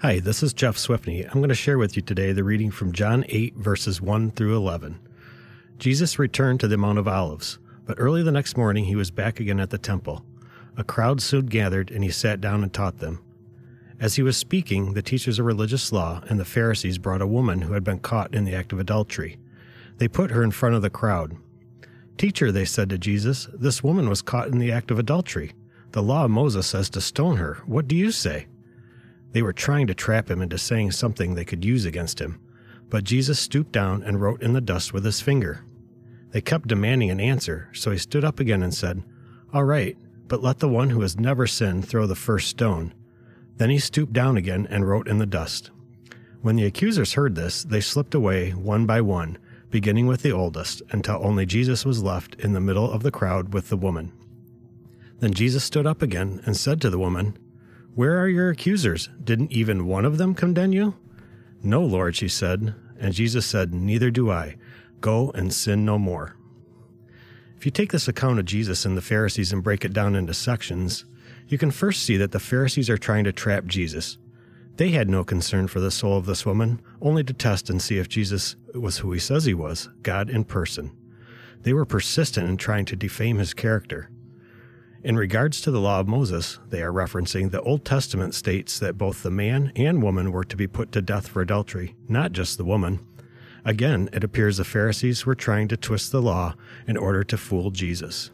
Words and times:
Hi, 0.00 0.20
this 0.20 0.42
is 0.42 0.52
Jeff 0.52 0.76
Swiftney. 0.76 1.24
I'm 1.24 1.40
going 1.40 1.48
to 1.48 1.54
share 1.54 1.78
with 1.78 1.96
you 1.96 2.02
today 2.02 2.32
the 2.32 2.44
reading 2.44 2.70
from 2.70 2.92
John 2.92 3.24
8, 3.30 3.56
verses 3.56 3.98
1 3.98 4.32
through 4.32 4.54
11. 4.54 5.00
Jesus 5.78 6.18
returned 6.18 6.60
to 6.60 6.68
the 6.68 6.76
Mount 6.76 6.98
of 6.98 7.08
Olives, 7.08 7.58
but 7.86 7.98
early 7.98 8.22
the 8.22 8.30
next 8.30 8.58
morning 8.58 8.84
he 8.84 8.94
was 8.94 9.10
back 9.10 9.40
again 9.40 9.58
at 9.58 9.70
the 9.70 9.78
temple. 9.78 10.22
A 10.76 10.84
crowd 10.84 11.22
soon 11.22 11.46
gathered, 11.46 11.90
and 11.90 12.04
he 12.04 12.10
sat 12.10 12.42
down 12.42 12.62
and 12.62 12.74
taught 12.74 12.98
them. 12.98 13.22
As 13.98 14.16
he 14.16 14.22
was 14.22 14.36
speaking, 14.36 14.92
the 14.92 15.00
teachers 15.00 15.38
of 15.38 15.46
religious 15.46 15.90
law 15.90 16.20
and 16.28 16.38
the 16.38 16.44
Pharisees 16.44 16.98
brought 16.98 17.22
a 17.22 17.26
woman 17.26 17.62
who 17.62 17.72
had 17.72 17.82
been 17.82 18.00
caught 18.00 18.34
in 18.34 18.44
the 18.44 18.54
act 18.54 18.74
of 18.74 18.78
adultery. 18.78 19.38
They 19.96 20.08
put 20.08 20.30
her 20.30 20.42
in 20.42 20.50
front 20.50 20.74
of 20.74 20.82
the 20.82 20.90
crowd. 20.90 21.38
Teacher, 22.18 22.52
they 22.52 22.66
said 22.66 22.90
to 22.90 22.98
Jesus, 22.98 23.48
this 23.54 23.82
woman 23.82 24.10
was 24.10 24.20
caught 24.20 24.48
in 24.48 24.58
the 24.58 24.72
act 24.72 24.90
of 24.90 24.98
adultery. 24.98 25.54
The 25.92 26.02
law 26.02 26.26
of 26.26 26.32
Moses 26.32 26.66
says 26.66 26.90
to 26.90 27.00
stone 27.00 27.38
her. 27.38 27.62
What 27.64 27.88
do 27.88 27.96
you 27.96 28.12
say? 28.12 28.46
They 29.32 29.42
were 29.42 29.52
trying 29.52 29.86
to 29.88 29.94
trap 29.94 30.30
him 30.30 30.40
into 30.40 30.58
saying 30.58 30.92
something 30.92 31.34
they 31.34 31.44
could 31.44 31.64
use 31.64 31.84
against 31.84 32.20
him, 32.20 32.40
but 32.88 33.04
Jesus 33.04 33.38
stooped 33.38 33.72
down 33.72 34.02
and 34.02 34.20
wrote 34.20 34.42
in 34.42 34.52
the 34.52 34.60
dust 34.60 34.92
with 34.92 35.04
his 35.04 35.20
finger. 35.20 35.64
They 36.30 36.40
kept 36.40 36.68
demanding 36.68 37.10
an 37.10 37.20
answer, 37.20 37.68
so 37.72 37.90
he 37.90 37.98
stood 37.98 38.24
up 38.24 38.40
again 38.40 38.62
and 38.62 38.74
said, 38.74 39.02
All 39.52 39.64
right, 39.64 39.96
but 40.28 40.42
let 40.42 40.58
the 40.58 40.68
one 40.68 40.90
who 40.90 41.00
has 41.00 41.18
never 41.18 41.46
sinned 41.46 41.88
throw 41.88 42.06
the 42.06 42.14
first 42.14 42.48
stone. 42.48 42.94
Then 43.56 43.70
he 43.70 43.78
stooped 43.78 44.12
down 44.12 44.36
again 44.36 44.66
and 44.70 44.88
wrote 44.88 45.08
in 45.08 45.18
the 45.18 45.26
dust. 45.26 45.70
When 46.42 46.56
the 46.56 46.66
accusers 46.66 47.14
heard 47.14 47.34
this, 47.34 47.64
they 47.64 47.80
slipped 47.80 48.14
away 48.14 48.50
one 48.50 48.86
by 48.86 49.00
one, 49.00 49.38
beginning 49.70 50.06
with 50.06 50.22
the 50.22 50.32
oldest, 50.32 50.82
until 50.90 51.24
only 51.24 51.46
Jesus 51.46 51.84
was 51.84 52.02
left 52.02 52.34
in 52.36 52.52
the 52.52 52.60
middle 52.60 52.90
of 52.90 53.02
the 53.02 53.10
crowd 53.10 53.52
with 53.52 53.68
the 53.68 53.76
woman. 53.76 54.12
Then 55.20 55.32
Jesus 55.32 55.64
stood 55.64 55.86
up 55.86 56.02
again 56.02 56.40
and 56.44 56.56
said 56.56 56.80
to 56.82 56.90
the 56.90 56.98
woman, 56.98 57.38
Where 57.96 58.20
are 58.20 58.28
your 58.28 58.50
accusers? 58.50 59.08
Didn't 59.24 59.52
even 59.52 59.86
one 59.86 60.04
of 60.04 60.18
them 60.18 60.34
condemn 60.34 60.74
you? 60.74 60.96
No, 61.62 61.82
Lord, 61.82 62.14
she 62.14 62.28
said. 62.28 62.74
And 63.00 63.14
Jesus 63.14 63.46
said, 63.46 63.72
Neither 63.72 64.10
do 64.10 64.30
I. 64.30 64.56
Go 65.00 65.30
and 65.30 65.50
sin 65.50 65.86
no 65.86 65.98
more. 65.98 66.36
If 67.56 67.64
you 67.64 67.72
take 67.72 67.92
this 67.92 68.06
account 68.06 68.38
of 68.38 68.44
Jesus 68.44 68.84
and 68.84 68.98
the 68.98 69.02
Pharisees 69.02 69.50
and 69.50 69.64
break 69.64 69.82
it 69.82 69.94
down 69.94 70.14
into 70.14 70.34
sections, 70.34 71.06
you 71.48 71.56
can 71.56 71.70
first 71.70 72.02
see 72.02 72.18
that 72.18 72.32
the 72.32 72.38
Pharisees 72.38 72.90
are 72.90 72.98
trying 72.98 73.24
to 73.24 73.32
trap 73.32 73.64
Jesus. 73.64 74.18
They 74.76 74.90
had 74.90 75.08
no 75.08 75.24
concern 75.24 75.66
for 75.66 75.80
the 75.80 75.90
soul 75.90 76.18
of 76.18 76.26
this 76.26 76.44
woman, 76.44 76.82
only 77.00 77.24
to 77.24 77.32
test 77.32 77.70
and 77.70 77.80
see 77.80 77.96
if 77.96 78.10
Jesus 78.10 78.56
was 78.74 78.98
who 78.98 79.10
he 79.12 79.18
says 79.18 79.46
he 79.46 79.54
was, 79.54 79.88
God 80.02 80.28
in 80.28 80.44
person. 80.44 80.94
They 81.62 81.72
were 81.72 81.86
persistent 81.86 82.46
in 82.46 82.58
trying 82.58 82.84
to 82.84 82.94
defame 82.94 83.38
his 83.38 83.54
character. 83.54 84.10
In 85.02 85.16
regards 85.16 85.60
to 85.60 85.70
the 85.70 85.80
law 85.80 86.00
of 86.00 86.08
Moses, 86.08 86.58
they 86.68 86.82
are 86.82 86.92
referencing 86.92 87.50
the 87.50 87.62
Old 87.62 87.84
Testament 87.84 88.34
states 88.34 88.78
that 88.78 88.98
both 88.98 89.22
the 89.22 89.30
man 89.30 89.70
and 89.76 90.02
woman 90.02 90.32
were 90.32 90.44
to 90.44 90.56
be 90.56 90.66
put 90.66 90.90
to 90.92 91.02
death 91.02 91.28
for 91.28 91.42
adultery, 91.42 91.94
not 92.08 92.32
just 92.32 92.58
the 92.58 92.64
woman. 92.64 92.98
Again, 93.64 94.08
it 94.12 94.24
appears 94.24 94.56
the 94.56 94.64
Pharisees 94.64 95.26
were 95.26 95.34
trying 95.34 95.68
to 95.68 95.76
twist 95.76 96.12
the 96.12 96.22
law 96.22 96.54
in 96.86 96.96
order 96.96 97.22
to 97.24 97.36
fool 97.36 97.70
Jesus. 97.70 98.30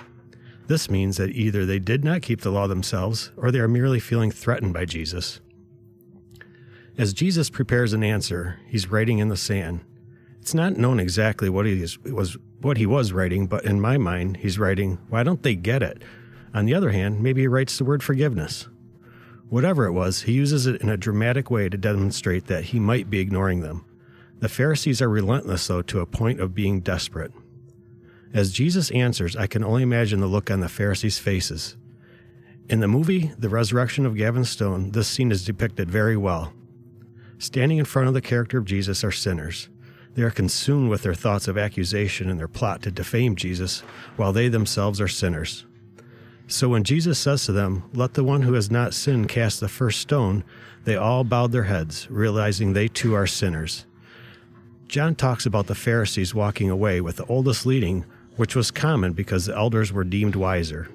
This 0.66 0.88
means 0.88 1.16
that 1.16 1.30
either 1.30 1.66
they 1.66 1.78
did 1.78 2.04
not 2.04 2.22
keep 2.22 2.42
the 2.42 2.52
law 2.52 2.66
themselves 2.66 3.32
or 3.36 3.50
they 3.50 3.58
are 3.58 3.68
merely 3.68 3.98
feeling 3.98 4.30
threatened 4.30 4.72
by 4.72 4.84
Jesus. 4.84 5.40
As 6.96 7.12
Jesus 7.12 7.50
prepares 7.50 7.92
an 7.92 8.04
answer, 8.04 8.60
he's 8.66 8.90
writing 8.90 9.18
in 9.18 9.28
the 9.28 9.36
sand. 9.36 9.80
It's 10.40 10.54
not 10.54 10.76
known 10.76 11.00
exactly 11.00 11.48
what 11.48 11.66
he 11.66 11.82
is, 11.82 11.98
was 12.00 12.36
what 12.60 12.76
he 12.76 12.86
was 12.86 13.12
writing, 13.12 13.46
but 13.46 13.64
in 13.64 13.80
my 13.80 13.96
mind, 13.96 14.38
he's 14.38 14.58
writing, 14.58 14.98
"Why 15.08 15.22
don't 15.22 15.42
they 15.42 15.54
get 15.54 15.82
it?" 15.82 16.02
On 16.54 16.66
the 16.66 16.74
other 16.74 16.90
hand, 16.90 17.22
maybe 17.22 17.42
he 17.42 17.48
writes 17.48 17.78
the 17.78 17.84
word 17.84 18.02
forgiveness. 18.02 18.68
Whatever 19.48 19.86
it 19.86 19.92
was, 19.92 20.22
he 20.22 20.32
uses 20.32 20.66
it 20.66 20.80
in 20.80 20.88
a 20.88 20.96
dramatic 20.96 21.50
way 21.50 21.68
to 21.68 21.76
demonstrate 21.76 22.46
that 22.46 22.64
he 22.64 22.80
might 22.80 23.10
be 23.10 23.20
ignoring 23.20 23.60
them. 23.60 23.84
The 24.38 24.48
Pharisees 24.48 25.00
are 25.00 25.08
relentless, 25.08 25.66
though, 25.66 25.82
to 25.82 26.00
a 26.00 26.06
point 26.06 26.40
of 26.40 26.54
being 26.54 26.80
desperate. 26.80 27.32
As 28.34 28.52
Jesus 28.52 28.90
answers, 28.90 29.36
I 29.36 29.46
can 29.46 29.62
only 29.62 29.82
imagine 29.82 30.20
the 30.20 30.26
look 30.26 30.50
on 30.50 30.60
the 30.60 30.68
Pharisees' 30.68 31.18
faces. 31.18 31.76
In 32.68 32.80
the 32.80 32.88
movie 32.88 33.32
The 33.38 33.50
Resurrection 33.50 34.06
of 34.06 34.16
Gavin 34.16 34.44
Stone, 34.44 34.92
this 34.92 35.08
scene 35.08 35.30
is 35.30 35.44
depicted 35.44 35.90
very 35.90 36.16
well. 36.16 36.52
Standing 37.38 37.78
in 37.78 37.84
front 37.84 38.08
of 38.08 38.14
the 38.14 38.20
character 38.22 38.56
of 38.56 38.64
Jesus 38.64 39.04
are 39.04 39.12
sinners. 39.12 39.68
They 40.14 40.22
are 40.22 40.30
consumed 40.30 40.88
with 40.88 41.02
their 41.02 41.14
thoughts 41.14 41.48
of 41.48 41.58
accusation 41.58 42.30
and 42.30 42.38
their 42.38 42.48
plot 42.48 42.82
to 42.82 42.90
defame 42.90 43.36
Jesus, 43.36 43.80
while 44.16 44.32
they 44.32 44.48
themselves 44.48 45.00
are 45.00 45.08
sinners. 45.08 45.66
So 46.52 46.68
when 46.68 46.84
Jesus 46.84 47.18
says 47.18 47.46
to 47.46 47.52
them, 47.52 47.82
Let 47.94 48.12
the 48.12 48.22
one 48.22 48.42
who 48.42 48.52
has 48.52 48.70
not 48.70 48.92
sinned 48.92 49.30
cast 49.30 49.58
the 49.58 49.68
first 49.68 50.00
stone, 50.00 50.44
they 50.84 50.96
all 50.96 51.24
bowed 51.24 51.50
their 51.50 51.62
heads, 51.62 52.06
realizing 52.10 52.74
they 52.74 52.88
too 52.88 53.14
are 53.14 53.26
sinners. 53.26 53.86
John 54.86 55.14
talks 55.14 55.46
about 55.46 55.66
the 55.66 55.74
Pharisees 55.74 56.34
walking 56.34 56.68
away 56.68 57.00
with 57.00 57.16
the 57.16 57.24
oldest 57.24 57.64
leading, 57.64 58.04
which 58.36 58.54
was 58.54 58.70
common 58.70 59.14
because 59.14 59.46
the 59.46 59.56
elders 59.56 59.94
were 59.94 60.04
deemed 60.04 60.36
wiser. 60.36 60.90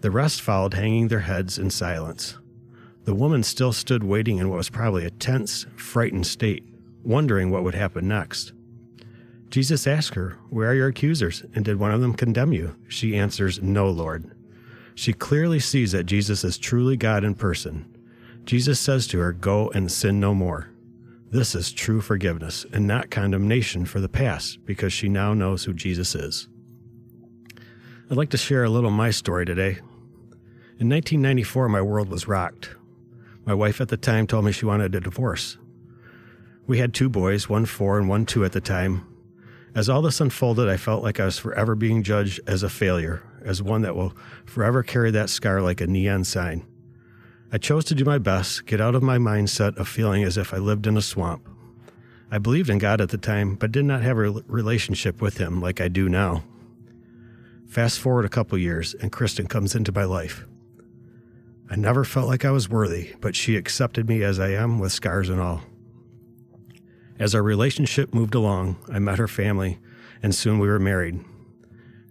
The 0.00 0.12
rest 0.12 0.40
followed, 0.40 0.74
hanging 0.74 1.08
their 1.08 1.18
heads 1.18 1.58
in 1.58 1.68
silence. 1.68 2.38
The 3.02 3.16
woman 3.16 3.42
still 3.42 3.72
stood 3.72 4.04
waiting 4.04 4.38
in 4.38 4.48
what 4.48 4.58
was 4.58 4.70
probably 4.70 5.04
a 5.04 5.10
tense, 5.10 5.66
frightened 5.74 6.28
state, 6.28 6.62
wondering 7.02 7.50
what 7.50 7.64
would 7.64 7.74
happen 7.74 8.06
next. 8.06 8.52
Jesus 9.50 9.88
asked 9.88 10.14
her, 10.14 10.38
Where 10.50 10.70
are 10.70 10.74
your 10.74 10.88
accusers? 10.88 11.42
And 11.52 11.64
did 11.64 11.80
one 11.80 11.90
of 11.90 12.00
them 12.00 12.14
condemn 12.14 12.52
you? 12.52 12.76
She 12.86 13.16
answers, 13.16 13.60
No, 13.60 13.90
Lord. 13.90 14.32
She 14.94 15.12
clearly 15.12 15.58
sees 15.58 15.92
that 15.92 16.04
Jesus 16.04 16.44
is 16.44 16.58
truly 16.58 16.96
God 16.96 17.24
in 17.24 17.34
person. 17.34 17.86
Jesus 18.44 18.80
says 18.80 19.06
to 19.08 19.18
her, 19.20 19.32
Go 19.32 19.70
and 19.70 19.90
sin 19.90 20.20
no 20.20 20.34
more. 20.34 20.68
This 21.30 21.54
is 21.54 21.72
true 21.72 22.02
forgiveness 22.02 22.66
and 22.72 22.86
not 22.86 23.10
condemnation 23.10 23.86
for 23.86 24.00
the 24.00 24.08
past 24.08 24.64
because 24.66 24.92
she 24.92 25.08
now 25.08 25.32
knows 25.32 25.64
who 25.64 25.72
Jesus 25.72 26.14
is. 26.14 26.48
I'd 28.10 28.18
like 28.18 28.30
to 28.30 28.36
share 28.36 28.64
a 28.64 28.68
little 28.68 28.90
my 28.90 29.10
story 29.10 29.46
today. 29.46 29.78
In 30.78 30.88
1994, 30.90 31.68
my 31.70 31.80
world 31.80 32.10
was 32.10 32.28
rocked. 32.28 32.74
My 33.46 33.54
wife 33.54 33.80
at 33.80 33.88
the 33.88 33.96
time 33.96 34.26
told 34.26 34.44
me 34.44 34.52
she 34.52 34.66
wanted 34.66 34.94
a 34.94 35.00
divorce. 35.00 35.56
We 36.66 36.78
had 36.78 36.92
two 36.92 37.08
boys, 37.08 37.48
one 37.48 37.64
four 37.64 37.98
and 37.98 38.08
one 38.08 38.26
two 38.26 38.44
at 38.44 38.52
the 38.52 38.60
time. 38.60 39.06
As 39.74 39.88
all 39.88 40.02
this 40.02 40.20
unfolded, 40.20 40.68
I 40.68 40.76
felt 40.76 41.02
like 41.02 41.18
I 41.18 41.24
was 41.24 41.38
forever 41.38 41.74
being 41.74 42.02
judged 42.02 42.40
as 42.46 42.62
a 42.62 42.68
failure, 42.68 43.22
as 43.44 43.62
one 43.62 43.82
that 43.82 43.96
will 43.96 44.14
forever 44.44 44.82
carry 44.82 45.10
that 45.10 45.30
scar 45.30 45.60
like 45.62 45.80
a 45.80 45.86
neon 45.86 46.24
sign. 46.24 46.66
I 47.52 47.58
chose 47.58 47.84
to 47.86 47.94
do 47.94 48.04
my 48.04 48.18
best, 48.18 48.66
get 48.66 48.80
out 48.80 48.94
of 48.94 49.02
my 49.02 49.18
mindset 49.18 49.76
of 49.76 49.86
feeling 49.86 50.24
as 50.24 50.38
if 50.38 50.54
I 50.54 50.56
lived 50.56 50.86
in 50.86 50.96
a 50.96 51.02
swamp. 51.02 51.46
I 52.30 52.38
believed 52.38 52.70
in 52.70 52.78
God 52.78 53.02
at 53.02 53.10
the 53.10 53.18
time, 53.18 53.56
but 53.56 53.72
did 53.72 53.84
not 53.84 54.00
have 54.00 54.16
a 54.16 54.30
relationship 54.46 55.20
with 55.20 55.36
Him 55.36 55.60
like 55.60 55.78
I 55.78 55.88
do 55.88 56.08
now. 56.08 56.44
Fast 57.66 57.98
forward 57.98 58.24
a 58.24 58.30
couple 58.30 58.56
years, 58.56 58.94
and 58.94 59.12
Kristen 59.12 59.46
comes 59.46 59.74
into 59.74 59.92
my 59.92 60.04
life. 60.04 60.46
I 61.70 61.76
never 61.76 62.04
felt 62.04 62.28
like 62.28 62.44
I 62.44 62.50
was 62.50 62.68
worthy, 62.68 63.14
but 63.20 63.36
she 63.36 63.56
accepted 63.56 64.08
me 64.08 64.22
as 64.22 64.40
I 64.40 64.50
am 64.50 64.78
with 64.78 64.92
scars 64.92 65.28
and 65.28 65.40
all. 65.40 65.62
As 67.18 67.34
our 67.34 67.42
relationship 67.42 68.14
moved 68.14 68.34
along, 68.34 68.76
I 68.90 68.98
met 68.98 69.18
her 69.18 69.28
family, 69.28 69.78
and 70.22 70.34
soon 70.34 70.58
we 70.58 70.68
were 70.68 70.78
married. 70.78 71.22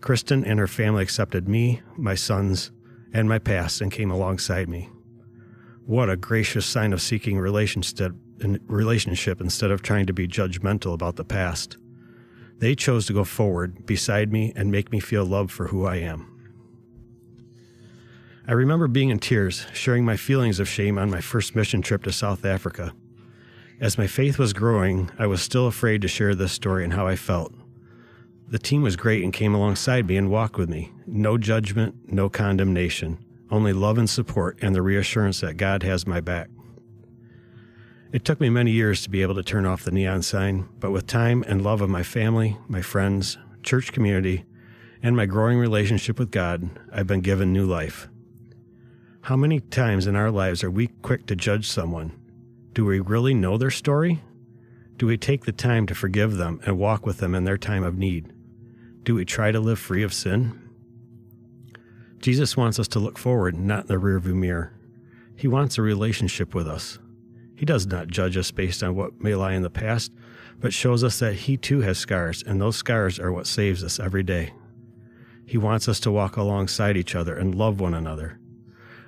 Kristen 0.01 0.43
and 0.43 0.59
her 0.59 0.67
family 0.67 1.03
accepted 1.03 1.47
me, 1.47 1.81
my 1.95 2.15
sons, 2.15 2.71
and 3.13 3.29
my 3.29 3.39
past 3.39 3.81
and 3.81 3.91
came 3.91 4.11
alongside 4.11 4.67
me. 4.67 4.89
What 5.85 6.09
a 6.09 6.17
gracious 6.17 6.65
sign 6.65 6.93
of 6.93 7.01
seeking 7.01 7.37
relationship, 7.39 8.13
relationship 8.67 9.41
instead 9.41 9.71
of 9.71 9.81
trying 9.81 10.07
to 10.07 10.13
be 10.13 10.27
judgmental 10.27 10.93
about 10.93 11.15
the 11.15 11.23
past. 11.23 11.77
They 12.57 12.75
chose 12.75 13.05
to 13.07 13.13
go 13.13 13.23
forward 13.23 13.85
beside 13.85 14.31
me 14.31 14.53
and 14.55 14.71
make 14.71 14.91
me 14.91 14.99
feel 14.99 15.25
loved 15.25 15.51
for 15.51 15.67
who 15.67 15.85
I 15.85 15.97
am. 15.97 16.27
I 18.47 18.53
remember 18.53 18.87
being 18.87 19.09
in 19.09 19.19
tears, 19.19 19.67
sharing 19.73 20.03
my 20.03 20.17
feelings 20.17 20.59
of 20.59 20.67
shame 20.67 20.97
on 20.97 21.11
my 21.11 21.21
first 21.21 21.55
mission 21.55 21.81
trip 21.81 22.03
to 22.03 22.11
South 22.11 22.43
Africa. 22.43 22.93
As 23.79 23.97
my 23.97 24.07
faith 24.07 24.37
was 24.37 24.53
growing, 24.53 25.11
I 25.17 25.27
was 25.27 25.41
still 25.41 25.67
afraid 25.67 26.01
to 26.01 26.07
share 26.07 26.35
this 26.35 26.51
story 26.51 26.83
and 26.83 26.93
how 26.93 27.07
I 27.07 27.15
felt. 27.15 27.53
The 28.51 28.59
team 28.59 28.81
was 28.81 28.97
great 28.97 29.23
and 29.23 29.31
came 29.31 29.55
alongside 29.55 30.07
me 30.07 30.17
and 30.17 30.29
walked 30.29 30.57
with 30.57 30.67
me. 30.67 30.91
No 31.07 31.37
judgment, 31.37 31.95
no 32.11 32.27
condemnation, 32.29 33.17
only 33.49 33.71
love 33.71 33.97
and 33.97 34.09
support 34.09 34.59
and 34.61 34.75
the 34.75 34.81
reassurance 34.81 35.39
that 35.39 35.55
God 35.55 35.83
has 35.83 36.05
my 36.05 36.19
back. 36.19 36.49
It 38.11 38.25
took 38.25 38.41
me 38.41 38.49
many 38.49 38.71
years 38.71 39.03
to 39.03 39.09
be 39.09 39.21
able 39.21 39.35
to 39.35 39.43
turn 39.43 39.65
off 39.65 39.85
the 39.85 39.91
neon 39.91 40.21
sign, 40.21 40.67
but 40.81 40.91
with 40.91 41.07
time 41.07 41.45
and 41.47 41.61
love 41.61 41.79
of 41.79 41.89
my 41.89 42.03
family, 42.03 42.57
my 42.67 42.81
friends, 42.81 43.37
church 43.63 43.93
community, 43.93 44.43
and 45.01 45.15
my 45.15 45.25
growing 45.25 45.57
relationship 45.57 46.19
with 46.19 46.29
God, 46.29 46.69
I've 46.91 47.07
been 47.07 47.21
given 47.21 47.53
new 47.53 47.65
life. 47.65 48.09
How 49.21 49.37
many 49.37 49.61
times 49.61 50.07
in 50.07 50.17
our 50.17 50.29
lives 50.29 50.61
are 50.61 50.69
we 50.69 50.87
quick 50.87 51.25
to 51.27 51.37
judge 51.37 51.69
someone? 51.69 52.11
Do 52.73 52.83
we 52.83 52.99
really 52.99 53.33
know 53.33 53.57
their 53.57 53.71
story? 53.71 54.21
Do 54.97 55.07
we 55.07 55.15
take 55.15 55.45
the 55.45 55.53
time 55.53 55.85
to 55.87 55.95
forgive 55.95 56.35
them 56.35 56.59
and 56.65 56.77
walk 56.77 57.05
with 57.05 57.19
them 57.19 57.33
in 57.33 57.45
their 57.45 57.57
time 57.57 57.85
of 57.85 57.97
need? 57.97 58.33
Do 59.03 59.15
we 59.15 59.25
try 59.25 59.51
to 59.51 59.59
live 59.59 59.79
free 59.79 60.03
of 60.03 60.13
sin? 60.13 60.61
Jesus 62.19 62.55
wants 62.55 62.77
us 62.77 62.87
to 62.89 62.99
look 62.99 63.17
forward, 63.17 63.57
not 63.57 63.81
in 63.81 63.87
the 63.87 63.95
rearview 63.95 64.35
mirror. 64.35 64.73
He 65.35 65.47
wants 65.47 65.77
a 65.77 65.81
relationship 65.81 66.53
with 66.53 66.67
us. 66.67 66.99
He 67.55 67.65
does 67.65 67.87
not 67.87 68.09
judge 68.09 68.37
us 68.37 68.51
based 68.51 68.83
on 68.83 68.95
what 68.95 69.19
may 69.19 69.33
lie 69.33 69.53
in 69.53 69.63
the 69.63 69.71
past, 69.71 70.11
but 70.59 70.71
shows 70.71 71.03
us 71.03 71.17
that 71.17 71.33
He 71.33 71.57
too 71.57 71.81
has 71.81 71.97
scars, 71.97 72.43
and 72.43 72.61
those 72.61 72.75
scars 72.75 73.19
are 73.19 73.31
what 73.31 73.47
saves 73.47 73.83
us 73.83 73.99
every 73.99 74.21
day. 74.21 74.53
He 75.47 75.57
wants 75.57 75.89
us 75.89 75.99
to 76.01 76.11
walk 76.11 76.37
alongside 76.37 76.95
each 76.95 77.15
other 77.15 77.35
and 77.35 77.55
love 77.55 77.79
one 77.79 77.95
another. 77.95 78.39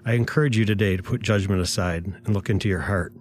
I 0.04 0.13
encourage 0.13 0.57
you 0.57 0.66
today 0.66 0.98
to 0.98 1.04
put 1.04 1.22
judgment 1.22 1.62
aside 1.62 2.06
and 2.25 2.34
look 2.34 2.50
into 2.50 2.68
your 2.68 2.81
heart. 2.81 3.13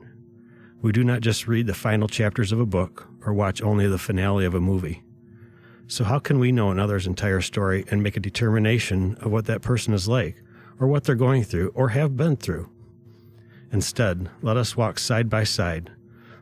We 0.81 0.91
do 0.91 1.05
not 1.05 1.21
just 1.21 1.47
read 1.47 1.67
the 1.67 1.75
final 1.75 2.09
chapters 2.09 2.51
of 2.51 2.59
a 2.59 2.67
book 2.67 3.09
or 3.27 3.35
watch 3.35 3.61
only 3.63 3.87
the 3.87 3.99
finale 3.99 4.47
of 4.47 4.55
a 4.55 4.61
movie. 4.61 5.03
So, 5.93 6.05
how 6.05 6.21
can 6.21 6.39
we 6.39 6.53
know 6.53 6.71
another's 6.71 7.07
entire 7.07 7.43
story 7.43 7.85
and 7.91 8.03
make 8.03 8.17
a 8.17 8.21
determination 8.21 9.15
of 9.21 9.31
what 9.31 9.45
that 9.45 9.61
person 9.61 9.93
is 9.93 10.09
like, 10.09 10.43
or 10.81 10.87
what 10.89 11.05
they're 11.05 11.15
going 11.15 11.45
through, 11.45 11.71
or 11.75 11.91
have 11.91 12.17
been 12.17 12.37
through? 12.37 12.71
Instead, 13.71 14.31
let 14.41 14.57
us 14.57 14.75
walk 14.75 14.99
side 14.99 15.29
by 15.29 15.45
side, 15.45 15.91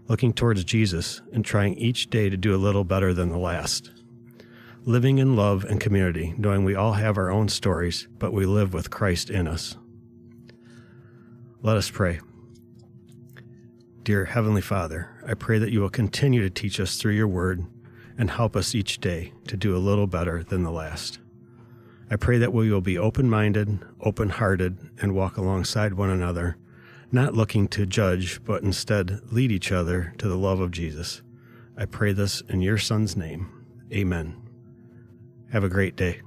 looking 0.06 0.32
towards 0.32 0.62
Jesus 0.62 1.20
and 1.32 1.44
trying 1.44 1.75
each 1.75 2.11
day 2.11 2.31
to 2.31 2.37
do 2.37 2.55
a 2.55 2.62
little 2.62 2.85
better 2.85 3.12
than 3.12 3.31
the 3.31 3.38
last. 3.38 3.91
Living 4.85 5.19
in 5.19 5.35
love 5.35 5.64
and 5.64 5.81
community, 5.81 6.32
knowing 6.38 6.62
we 6.62 6.76
all 6.76 6.93
have 6.93 7.19
our 7.19 7.32
own 7.32 7.49
stories, 7.49 8.06
but 8.20 8.32
we 8.32 8.46
live 8.46 8.73
with 8.73 8.91
Christ 8.91 9.31
in 9.31 9.49
us. 9.49 9.76
Let 11.61 11.76
us 11.76 11.91
pray. 11.91 12.20
Dear 14.05 14.26
Heavenly 14.26 14.62
Father, 14.62 15.11
I 15.26 15.35
pray 15.35 15.58
that 15.58 15.73
you 15.73 15.81
will 15.81 15.91
continue 15.91 16.41
to 16.41 16.50
teach 16.50 16.79
us 16.79 16.99
through 16.99 17.14
your 17.14 17.26
word 17.26 17.67
and 18.20 18.31
help 18.31 18.55
us 18.55 18.75
each 18.75 19.00
day 19.00 19.32
to 19.46 19.56
do 19.56 19.75
a 19.75 19.78
little 19.78 20.06
better 20.06 20.44
than 20.44 20.62
the 20.62 20.70
last. 20.70 21.19
I 22.11 22.17
pray 22.17 22.37
that 22.37 22.52
we 22.52 22.70
will 22.70 22.82
be 22.82 22.99
open 22.99 23.31
minded, 23.31 23.78
open 23.99 24.28
hearted, 24.28 24.76
and 25.00 25.14
walk 25.14 25.38
alongside 25.38 25.94
one 25.94 26.11
another, 26.11 26.58
not 27.11 27.32
looking 27.32 27.67
to 27.69 27.87
judge, 27.87 28.44
but 28.44 28.62
instead 28.62 29.20
lead 29.32 29.50
each 29.50 29.72
other 29.72 30.12
to 30.19 30.28
the 30.28 30.37
love 30.37 30.61
of 30.61 30.70
Jesus. 30.70 31.22
I 31.78 31.87
pray 31.87 32.12
this 32.12 32.43
in 32.43 32.61
your 32.61 32.76
Son's 32.76 33.17
name. 33.17 33.49
Amen. 33.90 34.37
Have 35.50 35.64
a 35.64 35.70
great 35.70 35.96
day. 35.96 36.20